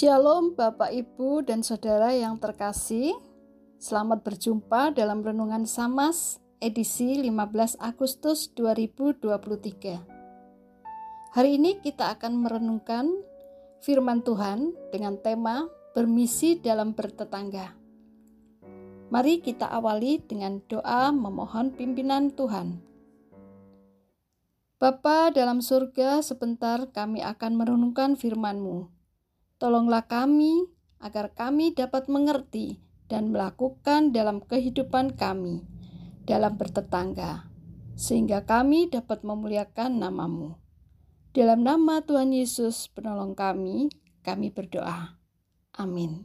[0.00, 3.12] Shalom Bapak Ibu dan Saudara yang terkasih.
[3.76, 13.12] Selamat berjumpa dalam Renungan Samas edisi 15 Agustus 2023 Hari ini kita akan merenungkan
[13.84, 17.76] firman Tuhan dengan tema Bermisi dalam bertetangga.
[19.12, 22.80] Mari kita awali dengan doa memohon pimpinan Tuhan.
[24.80, 28.99] Bapa dalam surga, sebentar kami akan merenungkan firman-Mu.
[29.60, 30.72] Tolonglah kami
[31.04, 32.80] agar kami dapat mengerti
[33.12, 35.68] dan melakukan dalam kehidupan kami,
[36.24, 37.52] dalam bertetangga,
[37.92, 40.56] sehingga kami dapat memuliakan namamu.
[41.36, 43.92] Dalam nama Tuhan Yesus, penolong kami,
[44.24, 45.20] kami berdoa.
[45.76, 46.24] Amin.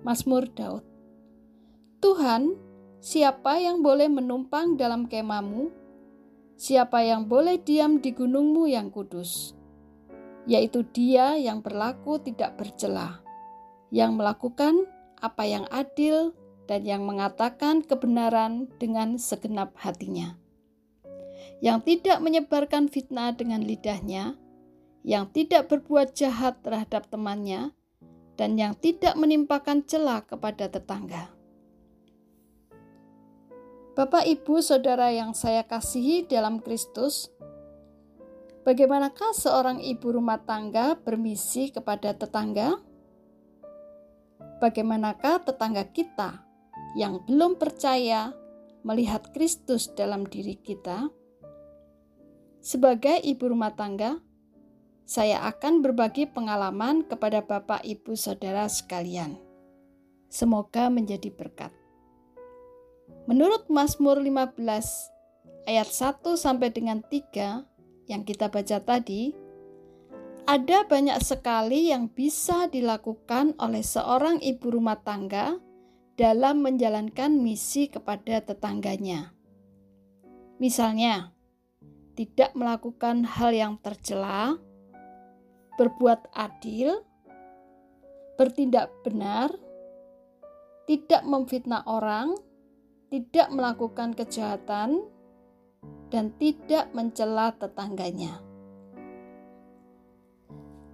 [0.00, 0.82] Mazmur Daud.
[2.00, 2.56] Tuhan,
[3.04, 5.68] siapa yang boleh menumpang dalam kemamu?
[6.58, 9.54] Siapa yang boleh diam di gunungmu yang kudus?
[10.48, 13.20] Yaitu dia yang berlaku tidak bercela,
[13.92, 14.88] yang melakukan
[15.20, 16.32] apa yang adil
[16.70, 20.38] dan yang mengatakan kebenaran dengan segenap hatinya.
[21.58, 24.38] Yang tidak menyebarkan fitnah dengan lidahnya,
[25.08, 27.72] yang tidak berbuat jahat terhadap temannya,
[28.36, 31.32] dan yang tidak menimpakan celah kepada tetangga.
[33.96, 37.32] Bapak, ibu, saudara yang saya kasihi dalam Kristus,
[38.68, 42.76] bagaimanakah seorang ibu rumah tangga bermisi kepada tetangga?
[44.60, 46.44] Bagaimanakah tetangga kita
[47.00, 48.36] yang belum percaya
[48.84, 51.10] melihat Kristus dalam diri kita?
[52.62, 54.27] Sebagai ibu rumah tangga,
[55.08, 59.40] saya akan berbagi pengalaman kepada Bapak, Ibu, Saudara sekalian.
[60.28, 61.72] Semoga menjadi berkat.
[63.24, 64.60] Menurut Mazmur 15
[65.64, 67.64] ayat 1 sampai dengan 3
[68.04, 69.32] yang kita baca tadi,
[70.44, 75.56] ada banyak sekali yang bisa dilakukan oleh seorang ibu rumah tangga
[76.20, 79.32] dalam menjalankan misi kepada tetangganya.
[80.60, 81.32] Misalnya,
[82.12, 84.56] tidak melakukan hal yang tercela,
[85.78, 87.06] berbuat adil,
[88.34, 89.54] bertindak benar,
[90.90, 92.34] tidak memfitnah orang,
[93.08, 95.06] tidak melakukan kejahatan,
[96.10, 98.42] dan tidak mencela tetangganya.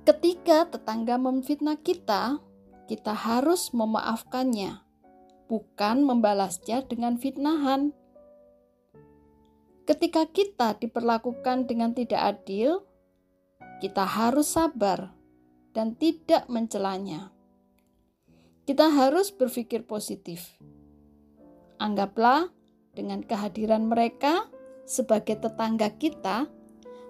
[0.04, 2.36] Ketika tetangga memfitnah kita,
[2.84, 4.84] kita harus memaafkannya,
[5.48, 7.96] bukan membalasnya dengan fitnahan.
[9.88, 12.84] Ketika kita diperlakukan dengan tidak adil,
[13.84, 15.12] kita harus sabar
[15.76, 17.28] dan tidak mencelanya.
[18.64, 20.56] Kita harus berpikir positif.
[21.76, 22.48] Anggaplah
[22.96, 24.48] dengan kehadiran mereka
[24.88, 26.48] sebagai tetangga kita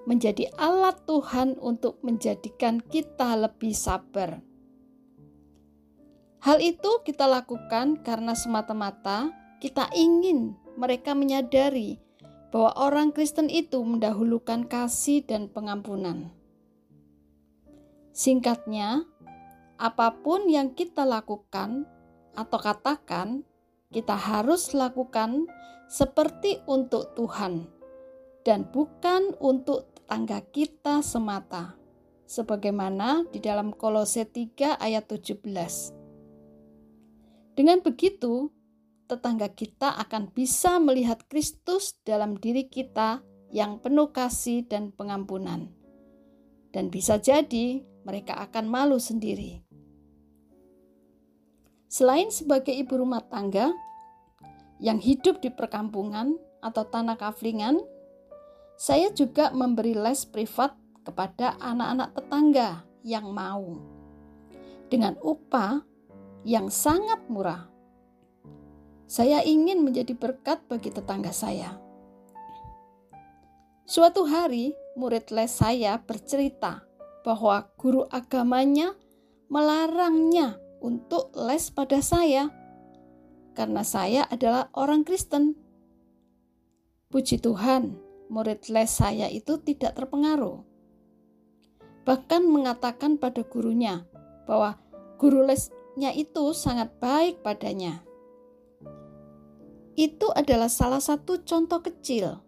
[0.03, 4.43] menjadi alat Tuhan untuk menjadikan kita lebih sabar.
[6.43, 9.31] Hal itu kita lakukan karena semata-mata
[9.63, 12.03] kita ingin mereka menyadari
[12.51, 16.35] bahwa orang Kristen itu mendahulukan kasih dan pengampunan.
[18.15, 19.03] Singkatnya,
[19.75, 21.83] apa pun yang kita lakukan
[22.39, 23.43] atau katakan,
[23.91, 25.51] kita harus lakukan
[25.91, 27.67] seperti untuk Tuhan
[28.47, 31.75] dan bukan untuk tetangga kita semata.
[32.25, 35.45] Sebagaimana di dalam Kolose 3 ayat 17.
[37.59, 38.55] Dengan begitu,
[39.11, 43.21] tetangga kita akan bisa melihat Kristus dalam diri kita
[43.51, 45.69] yang penuh kasih dan pengampunan.
[46.73, 49.65] Dan bisa jadi mereka akan malu sendiri.
[51.89, 53.71] Selain sebagai ibu rumah tangga
[54.83, 57.79] yang hidup di perkampungan atau tanah kaflingan,
[58.75, 60.75] saya juga memberi les privat
[61.07, 62.69] kepada anak-anak tetangga
[63.07, 63.79] yang mau
[64.91, 65.85] dengan upah
[66.43, 67.71] yang sangat murah.
[69.05, 71.79] Saya ingin menjadi berkat bagi tetangga saya.
[73.85, 76.83] Suatu hari, murid les saya bercerita
[77.25, 78.93] bahwa guru agamanya
[79.49, 82.53] melarangnya untuk les pada saya
[83.57, 85.57] karena saya adalah orang Kristen.
[87.09, 87.95] Puji Tuhan,
[88.29, 90.61] murid les saya itu tidak terpengaruh.
[92.05, 94.05] Bahkan mengatakan pada gurunya
[94.45, 94.77] bahwa
[95.17, 98.05] guru lesnya itu sangat baik padanya.
[99.95, 102.43] Itu adalah salah satu contoh kecil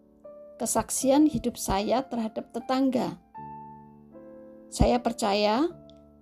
[0.58, 3.20] kesaksian hidup saya terhadap tetangga
[4.68, 5.70] Saya percaya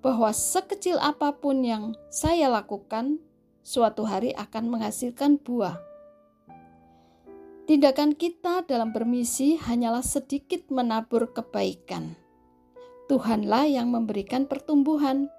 [0.05, 3.17] bahwa sekecil apa pun yang saya lakukan,
[3.65, 5.81] suatu hari akan menghasilkan buah.
[7.65, 12.13] Tindakan kita dalam bermisi hanyalah sedikit menabur kebaikan.
[13.09, 15.33] Tuhanlah yang memberikan pertumbuhan.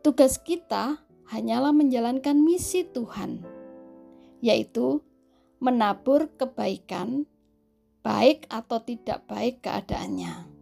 [0.00, 3.44] Tugas kita hanyalah menjalankan misi Tuhan,
[4.40, 5.04] yaitu
[5.60, 7.28] menabur kebaikan,
[8.00, 10.55] baik atau tidak baik keadaannya.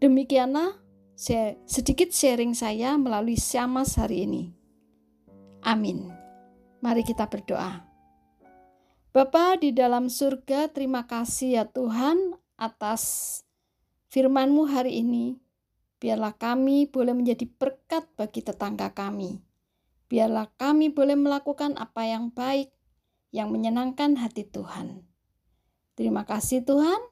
[0.00, 0.80] Demikianlah
[1.68, 4.48] sedikit sharing saya melalui Syamas hari ini.
[5.60, 6.08] Amin.
[6.80, 7.84] Mari kita berdoa.
[9.12, 13.44] Bapa di dalam surga, terima kasih ya Tuhan atas
[14.08, 15.36] firman-Mu hari ini.
[16.00, 19.44] Biarlah kami boleh menjadi berkat bagi tetangga kami.
[20.08, 22.72] Biarlah kami boleh melakukan apa yang baik,
[23.36, 25.04] yang menyenangkan hati Tuhan.
[25.92, 27.09] Terima kasih Tuhan.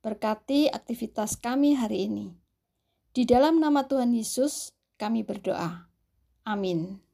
[0.00, 2.32] Berkati aktivitas kami hari ini.
[3.12, 5.92] Di dalam nama Tuhan Yesus, kami berdoa.
[6.48, 7.04] Amin.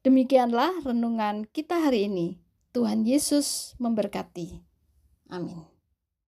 [0.00, 2.40] Demikianlah renungan kita hari ini.
[2.72, 4.64] Tuhan Yesus memberkati.
[5.28, 5.75] Amin.